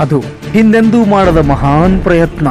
ಅದು 0.00 0.18
ಹಿಂದೆಂದೂ 0.52 1.04
ಮಾಡದ 1.04 1.38
ಮಹಾನ್ 1.48 2.02
ಪ್ರಯತ್ನ. 2.02 2.48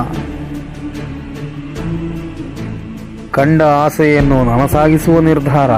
ಕಂಡ 3.31 3.61
ಆಸೆಯನ್ನು 3.61 4.43
ನನಸಾಗಿಸುವ 4.43 5.19
ನಿರ್ಧಾರ, 5.19 5.71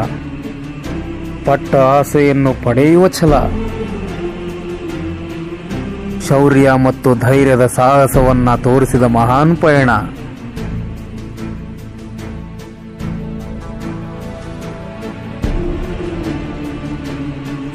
ಪಟ್ಟ 1.45 1.75
ಆಸೆಯನ್ನು 1.75 2.51
ಪಡೆಯುವ 2.63 3.07
ಛಲ. 3.07 3.33
ಶೌರ್ಯ 6.27 6.71
ಮತ್ತು 6.83 7.15
ಧೈರ್ಯದ 7.15 7.65
ಸಾಹಸವನ್ನ 7.65 8.55
ತೋರಿಸಿದ 8.55 9.03
ಮಹಾನ್ 9.03 9.57
ಪಯಣ. 9.57 9.89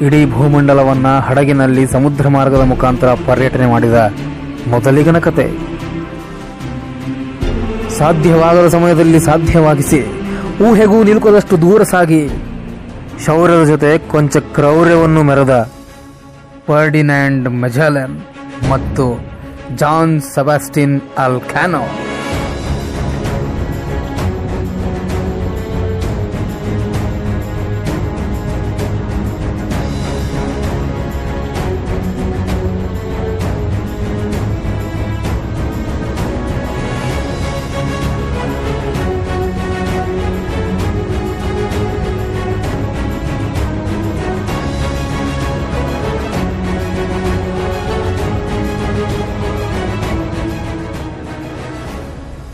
ಇಡೀ 0.01 0.25
ಭೂಮಂಡಲವನ್ನ 0.25 1.19
ಹಡಗಿನಲ್ಲಿ 1.19 1.87
ಸಮುದ್ರ 1.87 2.27
ಮಾರ್ಗದ 2.27 2.61
ಮುಖಾಂತರ 2.61 3.07
ಪರ್ಯಟನೆ 3.27 3.65
ಮಾಡಿದ 3.65 3.93
ಮೊದಲಿಗನ 4.67 5.19
ಕತೆ. 5.19 5.47
ಸಾಧ್ಯವಾಗದ 7.97 8.67
ಸಮಯದಲ್ಲಿ 8.67 9.19
ಸಾಧ್ಯವಾಗಿಸಿ 9.19 9.99
ಊಹೆಗೂ 10.63 11.03
ನಿಲುಕದಷ್ಟು 11.03 11.61
ದೂರ 11.61 11.83
ಸಾಗಿ 11.83 12.29
ಶೌರ್ಯದ 13.25 13.63
ಜೊತೆ 13.63 13.97
ಕೊಂಚ 13.97 14.37
ಕ್ರೌರ್ಯವನ್ನು 14.37 15.23
ಮೆರೆದ 15.23 15.71
ಫರ್ಡಿನ್ಯಾಂಡ್ 16.67 17.49
ಮೆಜಾಲನ್ 17.49 18.15
ಮತ್ತು 18.69 19.05
ಜಾನ್ 19.75 20.21
ಸೆಬಾಸ್ಟಿನ್ 20.21 21.01
ಅಲ್ 21.17 21.39
ಕ್ಯಾನೋ 21.41 21.83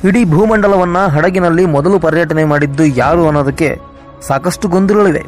ಇಡೀ 0.03 0.25
ಭೂಮಂಡಲವನ್ನ 0.25 1.05
ಹಡಗಿನಲ್ಲಿ 1.05 1.65
ಮೊದಲು 1.65 1.99
ಪರ್ಯಟನೆ 1.99 2.43
ಮಾಡಿದ್ದು 2.43 2.85
ಯಾರು 2.85 3.25
ಅನ್ನೋದಕ್ಕೆ 3.25 3.79
ಸಾಕಷ್ಟು 4.27 4.67
ಗೊಂದಲಗಳಿವೆ. 4.67 5.23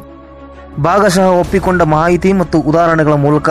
ಭಾಗಶಃ 0.82 1.22
ಒಪ್ಪಿಕೊಂಡ 1.22 1.82
ಮಾಹಿತಿ 1.82 2.32
ಮತ್ತು 2.32 2.58
ಉದಾಹರಣೆಗಳ 2.60 3.12
ಮೂಲಕ 3.12 3.50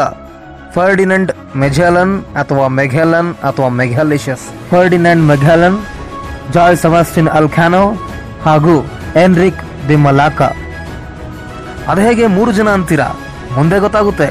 ಫರ್ಡಿನೆಂಡ್ 0.75 1.31
ಮೆಜೆಲನ್ 1.55 2.21
ಅಥವಾ 2.23 2.67
ಮೆಘೆಲನ್ 2.67 3.35
ಅಥವಾ 3.35 3.69
ಮೆಘಾಲಿಷಸ್ 3.69 4.71
ಫರ್ಡಿನೆಂಡ್ 4.71 5.23
ಮೆಘಾಲನ್ 5.23 5.77
ಜಾಯ್ 6.51 6.77
ಸಬಾಸ್ಟಿನ್ 6.77 7.27
ಅಲ್ಖಾನೋ 7.27 7.93
ಹಾಗೂ 8.45 8.85
ಎನ್ರಿಕ್ 9.15 9.89
ದಿ 9.89 9.95
ಮಲಾಕ. 9.95 10.41
ಅದು 11.87 12.01
ಹೇಗೆ 12.01 12.27
ಮೂರು 12.27 12.51
ಜನ 12.51 12.69
ಅಂತೀರಾ? 12.69 13.15
ಮುಂದೆ 13.55 13.79
ಗೊತ್ತಾಗುತ್ತೆ. 13.79 14.25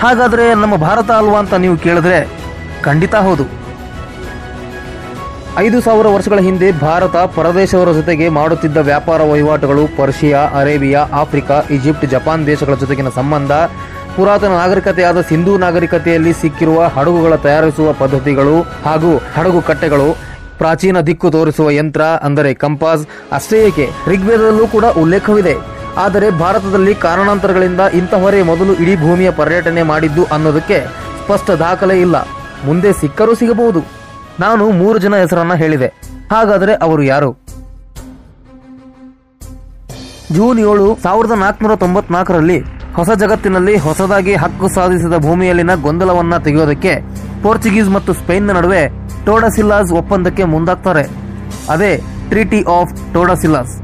ಹಾಗಾದರೆ 0.00 0.54
ನಮ್ಮ 0.54 0.76
ಭಾರತ 0.76 1.10
ಅಲ್ವಾ 1.10 1.38
ಅಂತ 1.38 1.54
ನೀವು 1.54 1.76
ಕೇಳಿದ್ರೆ 1.76 2.28
ಖಂಡಿತ 2.82 3.14
ಹೌದು. 3.14 3.61
ಐದು 5.60 5.78
ಸಾವಿರ 5.80 6.06
ವರ್ಷಗಳ 6.06 6.38
ಹಿಂದೆ 6.38 6.72
ಭಾರತ 6.72 7.16
ಪರದೇಶವರ 7.34 7.92
ಜೊತೆಗೆ 7.92 8.28
ಮಾಡುತ್ತಿದ್ದ 8.28 8.76
ವ್ಯಾಪಾರ 8.76 9.22
ವಹಿವಾಟುಗಳು 9.22 9.82
Persia, 9.98 10.40
Arabia, 10.60 11.00
Africa, 11.12 11.56
Egypt, 11.70 12.06
Japan 12.06 12.46
ದೇಶಗಳ 12.46 12.74
ಜೊತೆಗಿನ 12.74 13.08
ಸಂಬಂಧ, 13.08 13.52
ಪುರಾತನ 14.16 14.48
ನಾಗರಿಕತೆಯಾದ 14.48 15.20
ಸಿಂಧೂ 15.20 15.58
ನಾಗರಿಕತೆಯಲ್ಲಿ 15.58 16.32
ಸಿಕ್ಕಿರುವ 16.32 16.82
ಹಡಗುಗಳ 16.96 17.36
ತಯಾರಿಸುವ 17.36 17.92
ಪದ್ಧತಿಗಳು 17.92 18.56
ಹಾಗೂ 18.84 19.12
ಹಡಗು 19.36 19.60
ಕಟ್ಟೆಗಳು, 19.60 20.08
ಪ್ರಾಚೀನ 20.58 21.00
ದಿಕ್ಕು 21.00 21.30
ತೋರಿಸುವ 21.30 21.70
ಯಂತ್ರ 21.70 22.02
ಅಂದರೆ 22.02 22.54
ಕಂಪಾಸ್, 22.54 23.06
ಅಷ್ಟೇ 23.32 23.64
ಏಕೆ 23.66 23.88
ಋಗ್ವೇದದಲ್ಲೂ 24.06 24.66
ಕೂಡ 24.66 24.84
ಉಲ್ಲೇಖವಿದೆ. 24.84 25.56
ಆದರೆ 25.96 26.30
ಭಾರತದಲ್ಲಿ 26.30 26.94
ಕಾರಣಾಂತರಗಳಿಂದ 26.94 27.80
ಇಂತಹವರೇ 27.80 28.42
ಮೊದಲು 28.42 28.74
ಇಡೀ 28.74 28.96
ಭೂಮಿಯ 28.96 29.30
ಪರ್ಯಟನೆ 29.30 29.82
ಮಾಡಿದ್ದು 29.82 30.24
ಅನ್ನೋದಕ್ಕೆ 30.24 30.78
ಸ್ಪಷ್ಟ 31.24 31.50
ದಾಖಲೆ 31.50 32.00
ಇಲ್ಲ. 32.00 32.16
ಮುಂದೆ 32.64 32.92
ಸಿಕ್ಕರೂ 32.92 33.34
ಸಿಗಬಹುದು. 33.34 34.01
ನಾನು 34.42 34.64
ಮೂರು 34.80 34.98
ಜನ 35.04 35.14
ಹೆಸರನ್ನ 35.22 35.54
ಹೇಳಿದೆ. 35.62 35.88
ಹಾಗಾದರೆ 36.32 36.74
ಅವರು 36.86 37.02
ಯಾರು? 37.12 37.30
ಜೂನ್ 40.36 40.60
ಏಳು 40.70 40.86
ಸಾವಿರದ 41.02 41.34
ನಾಲ್ಕುನೂರ 41.44 41.74
ತೊಂಬತ್ನಾಲ್ಕರಲ್ಲಿ 41.82 42.58
ಹೊಸ 42.98 43.10
ಜಗತ್ತಿನಲ್ಲಿ 43.22 43.74
ಹೊಸದಾಗಿ 43.86 44.34
ಹಕ್ಕು 44.42 44.66
ಸಾಧಿಸಿದ 44.74 45.16
ಭೂಮಿಯಲ್ಲಿನ 45.26 45.72
ಗೊಂದಲವನ್ನ 45.86 46.34
ತೆಗೆಯೋದಕ್ಕೆ 46.46 46.92
ಪೋರ್ಚುಗೀಸ್ 47.42 47.90
ಮತ್ತು 47.96 48.12
ಸ್ಪೇನ್ನ 48.12 48.50
ನಡುವೆ 48.58 48.82
ಟೋಡಾಸಿಲಾಸ್ 49.26 49.92
ಒಪ್ಪಂದಕ್ಕೆ 50.00 50.44
ಮುಂದಾಗ್ತಾರೆ. 50.54 51.04
ಅದೇ 51.74 51.92
ಟ್ರೀಟಿ 52.28 52.60
ಆಫ್ 52.76 52.92
ಟೋಡಾಸಿಲಾಸ್. 53.14 53.74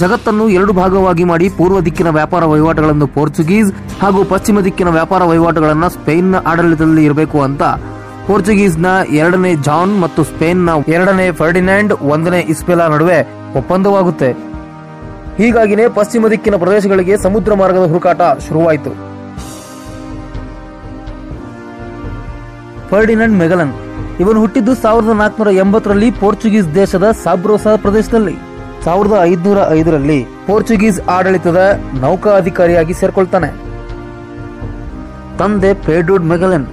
ಜಗತ್ತನ್ನು 0.00 0.46
ಎರಡು 0.56 0.72
ಭಾಗವಾಗಿ 0.72 1.24
ಮಾಡಿ 1.24 1.46
ಪೂರ್ವ 1.58 1.80
ದಿಕ್ಕಿನ 1.80 2.10
ವ್ಯಾಪಾರ 2.18 2.44
ವಹಿವಾಟುಗಳನ್ನು 2.44 3.06
ಪೋರ್ಚುಗೀಸ್ 3.16 3.70
ಹಾಗೂ 4.02 4.22
ಪಶ್ಚಿಮ 4.32 4.60
ದಿಕ್ಕಿನ 4.60 4.90
ವ್ಯಾಪಾರ 4.98 5.22
ವಹಿವಾಟುಗಳನ್ನು 5.30 5.88
ಸ್ಪೇನ್ನ 5.96 6.36
ಆಡಳಿತದಲ್ಲಿ 6.50 7.04
ಇರಬೇಕು 7.04 7.38
ಅಂತ 7.48 7.62
ಪೋರ್ಚುಗೀಸ್ನ 8.26 8.88
ಎರಡನೇ 9.20 9.50
ಜಾನ್ 9.66 9.92
ಮತ್ತು 10.04 10.20
ಸ್ಪೇನ್ನ 10.28 10.70
ಎರಡನೇ 10.94 11.26
ಫರ್ಡಿನಾಂಡ್, 11.40 11.92
ಒಂದನೇ 12.12 12.40
ಇಸ್ಪೆಲಾ 12.52 12.86
ನಡುವೆ 12.94 13.18
ಒಪ್ಪಂದವಾಗುತ್ತೆ. 13.60 14.30
ಹೀಗಾಗಿನೇ 15.38 15.84
ಪಶ್ಚಿಮ 15.96 16.28
ದಿಕ್ಕಿನ 16.32 16.56
ಪ್ರದೇಶಗಳಿಗೆ 16.62 17.14
ಸಮುದ್ರ 17.24 17.54
ಮಾರ್ಗದ 17.60 17.84
ಹುಡುಕಾಟ 17.92 18.22
ಶುರುವಾಯಿತು. 18.46 18.92
ಫರ್ಡಿನಂಡ್ 22.90 23.36
ಮೆಗಲನ್, 23.42 23.72
ಇವನು 24.22 24.38
ಹುಟ್ಟಿದ್ದು 24.44 24.72
ಸಾವಿರದ 24.82 25.14
ನಾಲ್ಕುನೂರ 25.20 25.52
ಎಂಬತ್ತರಲ್ಲಿ 25.62 26.08
ಪೋರ್ಚುಗೀಸ್ 26.20 26.68
ದೇಶದ 26.80 27.06
ಸಾಬ್ರೋಸಾ 27.24 27.72
ಪ್ರದೇಶದಲ್ಲಿ. 27.84 28.36
ಸಾವಿರದ 28.86 29.16
ಐದುನೂರ 29.30 29.60
ಐದರಲ್ಲಿ 29.78 30.18
ಪೋರ್ಚುಗೀಸ್ 30.48 31.00
ಆಡಳಿತದ 31.16 31.60
ನೌಕಾ 32.04 32.32
ಅಧಿಕಾರಿಯಾಗಿ 32.42 32.96
ಸೇರ್ಕೊಳ್ತಾನೆ. 33.00 33.50
ತಂದೆ 35.40 35.70
ಪೇಡೂಡ್ 35.86 36.26
ಮೆಗಲನ್ 36.32 36.66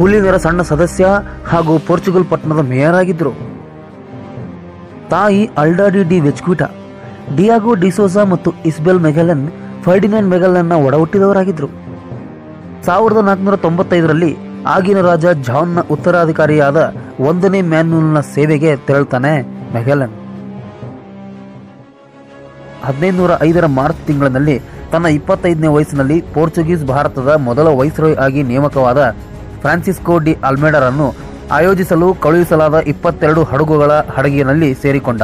ಪುಲಿನರ 0.00 0.36
ಸಣ್ಣ 0.44 0.60
ಸದಸ್ಯ 0.68 1.06
ಹಾಗೂ 1.48 1.72
ಪೋರ್ಚುಗಲ್ 1.86 2.24
ಪಟ್ಟಣದ 2.28 2.60
ಮೇಯರ್ 2.68 2.96
ಆಗಿದ್ದರು. 3.00 3.32
ತಾಯಿ 5.12 5.42
Alda de 5.62 6.02
de 6.10 6.18
Mesquita 6.26 6.68
Diego 7.38 7.72
de Sousa 7.82 8.22
ಮತ್ತು 8.32 8.50
ಇಸ್ಬೆಲ್ 8.70 9.02
ಮೆಗಲನ್, 9.06 9.44
ಫರ್ಡಿನೆಂಡ್ 9.84 10.30
ಮೆಗಲನ್ನ 10.34 10.74
ಒಡಹುಟ್ಟಿದವರಾಗಿದ್ದರು. 10.86 11.68
ಸಾವಿರದ 12.86 13.20
ನಾಲ್ಕುನೂರ 13.28 13.56
ತೊಂಬತ್ತೈದರಲ್ಲಿ 13.66 14.32
ಆಗಿನ 14.74 14.98
ರಾಜ 15.10 15.26
ಜಾನ್ನ 15.48 15.80
ಉತ್ತರಾಧಿಕಾರಿಯಾದ 15.94 16.78
ಒಂದನೇ 17.28 17.60
ಮ್ಯಾನ್ಯೂಲ್ನ 17.72 18.20
ಸೇವೆಗೆ 18.34 18.72
ತೆರಳ್ತಾನೆ 18.88 19.32
ಮೆಗಲನ್. 19.76 20.14
ಹದಿನೈದುನೂರ 22.86 23.32
ಐದರ 23.48 23.66
ಮಾರ್ಚ್ 23.78 24.04
ತಿಂಗಳಿನಲ್ಲಿ 24.08 24.56
ತನ್ನ 24.92 25.06
ಇಪ್ಪತ್ತೈದನೇ 25.18 25.68
ವಯಸ್ಸಿನಲ್ಲಿ 25.74 26.16
ಪೋರ್ಚುಗೀಸ್ 26.34 26.86
ಭಾರತದ 26.92 27.32
ಮೊದಲ 27.48 27.68
ವೈಸ್ರಾಯ್ 27.80 28.16
ಆಗಿ 28.26 28.42
ನೇಮಕವಾದ 28.52 29.00
ಫ್ರಾನ್ಸಿಸ್ಕೋ 29.62 30.18
ಡಿ 30.18 30.32
ಅಲ್ಮೇಡರನ್ನು 30.48 31.08
ಆಯೋಜಿಸಲು 31.58 32.14
ಕಳುಹಿಸಲಾದ 32.14 32.78
ಇಪ್ಪತ್ತೆರಡು 32.92 33.44
ಹಡಗುಗಳ 33.44 33.92
ಹಡಗಿನಲ್ಲಿ 34.16 34.74
ಸೇರಿಕೊಂಡ. 34.82 35.22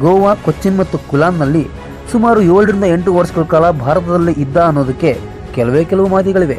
ಗೋವಾ, 0.00 0.34
ಕೊಚ್ಚಿನ್ 0.34 0.78
ಮತ್ತು 0.78 0.98
ಕುಲಾನ್ನಲ್ಲಿ 1.10 1.64
ಸುಮಾರು 2.12 2.40
ಏಳರಿಂದ 2.42 2.84
ಎಂಟು 2.84 3.14
ವರ್ಷಗಳ 3.14 3.42
ಕಾಲ 3.42 3.70
ಭಾರತದಲ್ಲಿ 3.70 4.32
ಇದ್ದ 4.32 4.56
ಅನ್ನೋದಕ್ಕೆ 4.56 5.20
ಕೆಲವೇ 5.54 5.84
ಕೆಲವು 5.84 6.08
ಮಾಹಿತಿಗಳಿವೆ. 6.08 6.58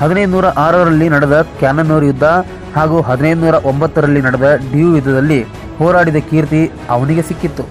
ಹದಿನೈದು 0.00 0.30
ನೂರ 0.30 0.46
ಆರರಲ್ಲಿ 0.46 1.08
ನಡೆದ 1.08 1.36
ಕ್ಯಾನನೂರ್ 1.60 2.04
ಯುದ್ಧ 2.04 2.24
ಹಾಗೂ 2.76 3.00
ಹದಿನೈದು 3.00 3.40
ನೂರ 3.40 3.54
ಒಂಬತ್ತರಲ್ಲಿ 3.54 4.20
ನಡೆದ 4.20 4.48
ಡ್ಯೂ 4.72 4.96
ಯುದ್ಧದಲ್ಲಿ 4.96 5.40
ಹೋರಾಡಿದ 5.78 6.16
ಕೀರ್ತಿ 6.30 6.70
ಅವನಿಗೆ 6.90 7.22
ಸಿಕ್ಕಿತ್ತು. 7.22 7.64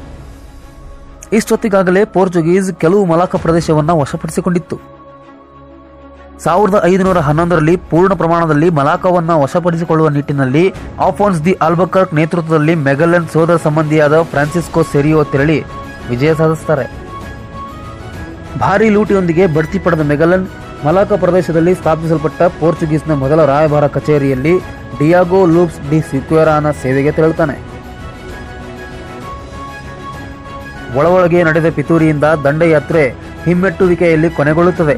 ಇಷ್ಟೊತ್ತಿಗಾಗಲೇ 1.34 2.06
ಪೋರ್ಚುಗೀಸ್ 2.06 2.74
ಕೆಲವು 2.74 3.06
ಮಲಾಕ 3.06 3.36
ಪ್ರದೇಶವನ್ನು 3.36 4.00
ವಶಪಡಿಸಿಕೊಂಡಿತ್ತು. 4.00 4.95
ಸಾವಿರದ 6.44 6.78
ಐದುನೂರ 6.88 7.20
ಹನ್ನೊಂದರಲ್ಲಿ 7.28 7.76
ಪೂರ್ಣ 7.92 8.14
ಪ್ರಮಾಣದಲ್ಲಿ 8.22 8.70
ಮಲಾಕವನ್ನು 8.78 9.36
ವಶಪಡಿಸಿಕೊಳ್ಳುವ 9.44 10.08
ನಿಟ್ಟಿನಲ್ಲಿ 10.16 10.64
ಆಫೋನ್ಸ್ 11.08 11.40
ದಿ 11.46 11.54
ಆಲ್ಬಕರ್ಕ್ 11.68 12.14
ನೇತೃತ್ವದಲ್ಲಿ 12.20 12.76
ಮೆಗಲನ್ 12.88 13.28
ಸೋದರ 13.34 13.58
ಸಂಬಂಧಿಯಾದ 13.66 14.16
ಫ್ರಾನ್ಸಿಸ್ಕೋ 14.32 14.82
ಸೆರಿಯೋ 14.94 15.22
ತೆರಳಿ 15.34 15.58
ವಿಜಯ 16.10 16.32
ಸಾಧಿಸುತ್ತಾರೆ 16.42 16.86
ಭಾರೀ 18.64 18.90
ಲೂಟಿಯೊಂದಿಗೆ 18.96 19.46
ಬಡ್ತಿ 19.56 19.80
ಪಡೆದ 19.86 20.04
ಮೆಗಲನ್ 20.12 20.46
ಮಲಾಕ 20.86 21.14
ಪ್ರದೇಶದಲ್ಲಿ 21.24 21.74
ಸ್ಥಾಪಿಸಲ್ಪಟ್ಟ 21.80 22.42
ಪೋರ್ಚುಗೀಸ್ನ 22.60 23.14
ಮೊದಲ 23.24 23.46
ರಾಯಭಾರ 23.46 23.86
ಕಚೇರಿಯಲ್ಲಿ 23.96 24.54
ಡಿಯಾಗೋ 25.00 25.40
ಲೂಪ್ಸ್ 25.56 25.82
ಡಿ 25.90 26.00
ಸಿಕ್ವೆರಾನ 26.12 26.72
ಸೇವೆಗೆ 26.84 27.12
ತೆರಳುತ್ತಾನೆ. 27.18 27.56
ಒಳಒಳಗೆ 30.98 31.40
ನಡೆದ 31.44 31.70
ಪಿತೂರಿಯಿಂದ 31.78 32.26
ದಂಡಯಾತ್ರೆ 32.46 33.04
ಹಿಮ್ಮೆಟ್ಟುವಿಕೆಯಲ್ಲಿ 33.46 34.30
ಕೊನೆಗೊಳ್ಳುತ್ತದೆ. 34.38 34.96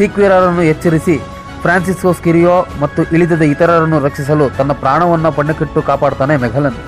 ಸೀಕ್ವೇರರನ್ನು 0.00 0.62
ಎಚ್ಚರಿಸಿ 0.72 1.14
ಫ್ರಾನ್ಸಿಸ್ಕೋ 1.62 2.10
ಸ್ಕಿರಿಯೋ 2.18 2.52
ಮತ್ತು 2.82 3.00
ಇಳಿದದ 3.14 3.44
ಇತರರನ್ನು 3.52 3.98
ರಕ್ಷಿಸಲು 4.04 4.44
ತನ್ನ 4.58 4.72
ಪ್ರಾಣವನ್ನು 4.82 5.30
ಪಣ್ಣಕ್ಕಿಟ್ಟು 5.38 5.80
ಕಾಪಾಡ್ತಾನೆ 5.88 6.34
ಮೆಘಲನ್. 6.44 6.78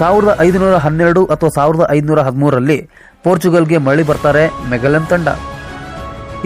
ಸಾವಿರದ 0.00 0.32
ಐದುನೂರ 0.46 0.76
ಹನ್ನೆರಡು 0.86 1.22
ಅಥವಾ 1.34 1.50
ಸಾವಿರದ 1.56 1.86
ಐದುನೂರ 1.96 2.20
ಹದಿಮೂರರಲ್ಲಿ 2.26 2.78
ಪೋರ್ಚುಗಲ್ಗೆ 3.24 3.78
ಮರಳಿ 3.86 4.04
ಬರ್ತಾರೆ 4.10 4.44
ಮೆಗಲನ್ 4.74 5.08
ತಂಡ. 5.12 5.28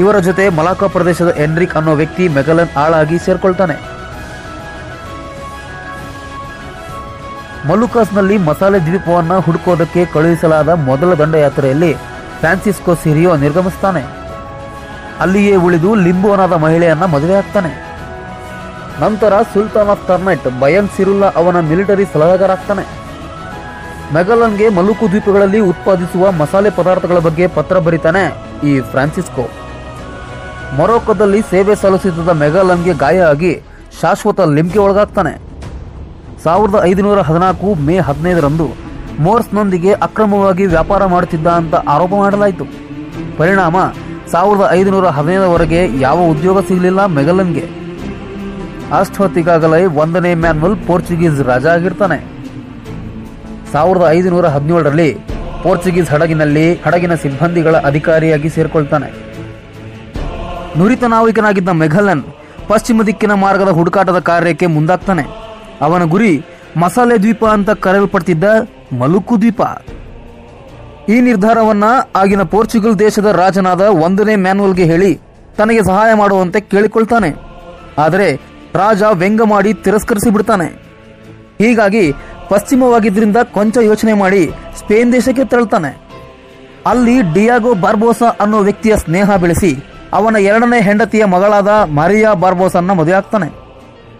ಇವರ 0.02 0.16
ಜೊತೆ 0.28 0.44
ಮಲಾಕಾ 0.58 0.86
ಪ್ರದೇಶದ 0.96 1.32
ಎನ್ರಿಕ್ 1.46 1.76
ಅನ್ನೋ 1.80 1.92
ವ್ಯಕ್ತಿ 2.02 2.24
ಮೆಗಲನ್ 2.38 2.72
ಆಳಾಗಿ 2.84 3.18
ಸೇರ್ಕೊಳ್ತಾನೆ. 3.26 3.76
ಮಲುಕಾಸ್ನಲ್ಲಿ 7.68 8.36
ಮಸಾಲೆ 8.48 8.78
ದ್ವೀಪವನ್ನು 8.88 9.38
ಹುಡುಕೋದಕ್ಕೆ 9.40 10.04
ಕಳುಹಿಸಲಾದ 10.14 10.68
ಮೊದಲ 10.90 11.12
ದಂಡಯಾತ್ರೆಯಲ್ಲಿ 11.22 11.94
ಫ್ರಾನ್ಸಿಸ್ಕೋ 12.40 12.94
ಸಿರಿಯೋ 13.06 13.32
ನಿರ್ಗಮಿಸ್ತಾನೆ. 13.46 14.02
ಅಲ್ಲಿಯೇ 15.20 15.56
ಉಳಿದು 15.56 15.94
ಲಿಂಬೋನಾದ 15.94 16.52
ಮಹಿಳೆಯನ್ನ 16.52 17.04
ಮದುವೆ 17.04 17.34
ಆಗ್ತಾನೆ. 17.34 17.70
ನಂತರ 19.00 19.42
ಸುಲ್ತಾನ್ 19.42 19.88
ಆಫ್ 19.88 20.08
ಟರ್ನೈಟ್ 20.08 20.60
ಬಯನ್ 20.60 20.88
ಸಿರುಲ್ಲಾ 20.96 21.26
ಅವನ 21.26 21.60
ಮಿಲಿಟರಿ 21.60 22.04
ಸಲಹೆಗಾರಾಗ್ತಾನೆ. 22.12 22.84
ಮೆಗಲನ್ಗೆ 24.14 24.68
ಮಲುಕು 24.68 25.08
ದ್ವೀಪಗಳಲ್ಲಿ 25.08 25.60
ಉತ್ಪಾದಿಸುವ 25.60 26.32
ಮಸಾಲೆ 26.32 26.70
ಪದಾರ್ಥಗಳ 26.70 27.18
ಬಗ್ಗೆ 27.18 27.46
ಪತ್ರ 27.46 27.78
ಬರೀತಾನೆ 27.78 28.24
ಈ 28.64 28.80
ಫ್ರಾನ್ಸಿಸ್ಕೋ. 28.80 29.50
ಮೊರೊಕೊದಲ್ಲಿ 30.76 31.40
ಸೇವೆ 31.40 31.74
ಸಲ್ಲಿಸುತ್ತಿದ್ದ 31.74 32.28
ಮೆಗಲನ್ಗೆ 32.28 32.92
ಗಾಯ 32.92 33.20
ಆಗಿ 33.20 33.62
ಶಾಶ್ವತ 34.00 34.40
ಲಿಂಕೆ 34.40 34.78
ಒಳಗಾಗ್ತಾನೆ. 34.78 35.40
ಸಾವಿರದ 36.44 36.80
ಐದುನೂರ 36.84 37.20
ಹದಿನಾಲ್ಕು 37.20 37.74
ಮೇ 37.74 37.98
ಹದಿನೈದರಂದು 37.98 38.68
ಮೋರ್ಸ್ನೊಂದಿಗೆ 39.18 39.92
ಅಕ್ರಮವಾಗಿ 39.92 40.66
ವ್ಯಾಪಾರ 40.66 41.04
ಮಾಡುತ್ತಿದ್ದ 41.04 41.46
ಅಂತ 41.46 41.74
ಆರೋಪ 41.74 42.10
ಮಾಡಲಾಯಿತು. 42.10 42.64
ಪರಿಣಾಮ 43.38 43.76
ಸಾವಿರದ 44.34 44.64
ಐದುನೂರ 44.78 45.06
ಹದಿನೈದರವರೆಗೆ 45.16 45.80
ಯಾವ 46.00 46.18
ಉದ್ಯೋಗ 46.32 46.58
ಸಿಗಲಿಲ್ಲ 46.68 47.00
ಮೆಗಲನ್ಗೆ. 47.18 47.64
ಅಷ್ಟೊತ್ತಿಗಾಗಲೇ 48.98 49.84
ಒಂದನೇ 50.02 50.34
ಮ್ಯಾನ್ವಲ್ 50.44 50.76
ಪೋರ್ಚುಗೀಸ್ 50.86 51.40
ರಾಜ 51.50 51.66
ಆಗಿರ್ತಾನೆ. 51.66 52.18
ಸಾವಿರದ 53.72 54.04
ಐದುನೂರ 54.16 54.46
ಹದಿನೇಳರಲ್ಲಿ 54.54 55.08
ಪೋರ್ಚುಗೀಸ್ 55.62 56.10
ಹಡಗಿನಲ್ಲಿ 56.14 56.74
ಹಡಗಿನ 56.84 57.14
ಸಿಬ್ಬಂದಿಗಳ 57.14 57.76
ಅಧಿಕಾರಿಯಾಗಿ 57.90 58.48
ಸೇರಿಕೊಳ್ತಾನೆ. 58.56 59.08
ನುರಿತ 60.78 61.04
ನಾವಿಕನಾಗಿದ್ದ 61.14 61.68
ಮೆಘಲನ್ 61.68 62.24
ಪಶ್ಚಿಮ 62.68 63.02
ದಿಕ್ಕಿನ 63.02 63.32
ಮಾರ್ಗದ 63.44 63.68
ಹುಡುಕಾಟದ 63.68 64.18
ಕಾರ್ಯಕ್ಕೆ 64.18 64.66
ಮುಂದಾಗ್ತಾನೆ. 64.76 65.24
ಅವನ 65.86 66.04
ಗುರಿ 66.14 66.32
ಮಸಾಲೆ 66.82 67.18
ದ್ವೀಪ 67.24 67.44
ಅಂತ 67.56 67.70
ಕರೆಯಲ್ಪಡ್ತಿದ್ದ 67.70 68.44
ಮಲುಕು 69.00 69.34
ದ್ವೀಪ. 69.42 69.62
ಈ 71.08 71.20
ನಿರ್ಧಾರವನ್ನ 71.20 71.84
ಆಗಿನ 72.16 72.42
ಪೋರ್ಚುಗಲ್ 72.42 72.98
ದೇಶದ 72.98 73.24
ರಾಜನಾದ 73.24 73.80
ಒಂದನೇ 73.80 74.36
ಮ್ಯಾನ್ವಲ್ಗೆ 74.36 74.84
ಹೇಳಿ 74.84 75.20
ತನಗೆ 75.56 75.82
ಸಹಾಯ 75.82 76.14
ಮಾಡುವಂತೆ 76.14 76.60
ಕೇಳಿಕೊಳ್ತಾನೆ. 76.60 77.30
ಆದರೆ 77.98 78.28
ರಾಜ 78.74 79.02
ವ್ಯಂಗ 79.12 79.42
ಮಾಡಿ 79.42 79.74
ತಿರಸ್ಕರಿಸಿ 79.74 80.30
ಬಿಡ್ತಾನೆ. 80.30 80.66
ಹೀಗಾಗಿ 81.58 82.12
ಪಶ್ಚಿಮವಾಗಿದ್ದರಿಂದ 82.48 83.36
ಕೊಂಚ 83.36 83.76
ಯೋಚನೆ 83.76 84.12
ಮಾಡಿ 84.12 84.50
ಸ್ಪೇನ್ 84.78 85.12
ದೇಶಕ್ಕೆ 85.12 85.44
ತೆರಳ್ತಾನೆ. 85.44 85.90
ಅಲ್ಲಿ 86.86 87.22
ಡಿಯಾಗೋ 87.34 87.74
ಬಾರ್ಬೋಸಾ 87.74 88.26
ಅನ್ನೋ 88.40 88.58
ವ್ಯಕ್ತಿಯ 88.58 88.96
ಸ್ನೇಹ 88.96 89.36
ಬೆಳೆಸಿ 89.36 89.72
ಅವನ 90.12 90.36
ಎರಡನೇ 90.36 90.80
ಹೆಂಡತಿಯ 90.80 91.24
ಮಗಳಾದ 91.24 91.68
ಮಾರಿಯಾ 91.68 92.34
ಬಾರ್ಬೋಸನ್ನ 92.34 92.90
ಮದುವೆ 92.90 93.12
ಆಗ್ತಾನೆ. 93.12 93.48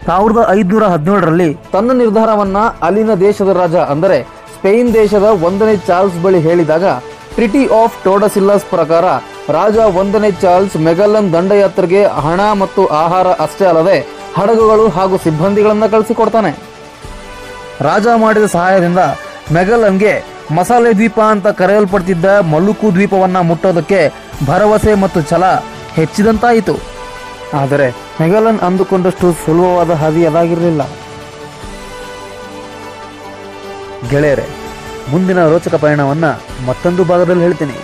ಸಾವಿರದ 0.05 0.47
ಐದುನೂರ 0.49 0.83
ಹದಿನೇಳರಲ್ಲಿ 0.83 1.57
ತನ್ನ 1.73 1.91
ನಿರ್ಧಾರವನ್ನ 1.91 2.57
ಅಲ್ಲಿನ 2.57 3.13
ದೇಶದ 3.13 3.57
ರಾಜ 3.57 3.75
ಅಂದರೆ 3.75 4.44
ಸ್ಪೇನ್ 4.55 4.89
ದೇಶದ 4.99 5.27
ಒಂದನೇ 5.47 5.75
ಚಾರ್ಲ್ಸ್ 5.87 6.19
ಬಳಿ 6.25 6.39
ಹೇಳಿದಾಗ, 6.47 6.85
ಟ್ರಿಟಿ 7.35 7.63
ಆಫ್ 7.79 7.95
ಟೋಡಸಿಲ್ಲಸ್ 8.05 8.67
ಪ್ರಕಾರ, 8.75 9.05
ರಾಜ 9.57 9.77
ಒಂದನೇ 10.01 10.29
ಚಾರ್ಲ್ಸ್ 10.43 10.77
ಮೆಗಲನ್ 10.87 11.27
ದಂಡಯಾತ್ರೆಗೆ 11.35 12.01
ಹಣ 12.25 12.41
ಮತ್ತು 12.61 12.83
ಆಹಾರ 13.03 13.27
ಅಷ್ಟೇ 13.45 13.65
ಅಲ್ಲದೆ 13.71 13.97
ಹಡಗುಗಳು 14.37 14.85
ಹಾಗೂ 14.97 15.15
ಸಿಬ್ಬಂದಿಗಳನ್ನು 15.25 15.87
ಕಳಿಸಿಕೊಡ್ತಾನೆ. 15.93 16.51
ರಾಜ 17.87 18.07
ಮಾಡಿದ 18.23 18.47
ಸಹಾಯದಿಂದ 18.55 19.01
ಮೆಗಲನ್ಗೆ 19.57 20.13
ಮಸಾಲೆ 20.57 20.91
ದ್ವೀಪ 20.99 21.19
ಅಂತ 21.33 21.47
ಕರೆಯಲ್ಪಡ್ತಿದ್ದ 21.61 22.27
ಮಲುಕು 22.53 22.87
ದ್ವೀಪವನ್ನ 22.95 23.37
ಮುಟ್ಟೋದಕ್ಕೆ 23.49 24.01
ಭರವಸೆ 24.49 24.93
ಮತ್ತು 25.03 25.19
ಛಲ 25.31 25.45
ಹೆಚ್ಚಿದಂತಾಯಿತು. 25.97 26.75
ಆದರೆ 27.61 27.87
ಮೆಗಲನ್ 28.21 28.59
ಅಂದುಕೊಂಡಷ್ಟು 28.67 29.27
ಸುಲಭವಾದ 29.43 29.91
ಹಾದಿ 30.01 30.21
ಅದಾಗಿರಲಿಲ್ಲ. 30.29 30.83
ಗೆಳೆಯರೆ 34.11 34.47
ಮುಂದಿನ 35.11 35.39
ರೋಚಕ 35.47 35.75
ಪಯಣವನ್ನು 35.75 36.31
ಮತ್ತೊಂದು 36.65 37.03
ಭಾಗದಲ್ಲಿ 37.03 37.43
ಹೇಳ್ತೀನಿ. 37.43 37.77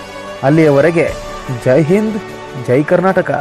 ಅಲ್ಲಿಯವರೆಗೆ 0.44 1.06
ಜೈ 1.66 1.82
ಹಿಂದ್ 1.82 2.18
ಜೈ 2.68 2.84
ಕರ್ನಾಟಕ. 2.84 3.32